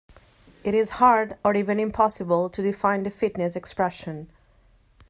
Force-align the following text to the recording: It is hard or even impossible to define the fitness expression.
It 0.63 0.73
is 0.73 0.93
hard 0.97 1.37
or 1.45 1.55
even 1.55 1.79
impossible 1.79 2.49
to 2.49 2.61
define 2.63 3.03
the 3.03 3.11
fitness 3.11 3.55
expression. 3.55 4.31